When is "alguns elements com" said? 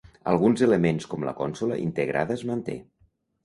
0.29-1.27